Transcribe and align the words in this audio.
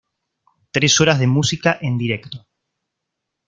Tres 0.75 0.99
horas 0.99 1.19
de 1.19 1.27
música 1.27 1.77
en 1.79 1.99
directo. 1.99 2.47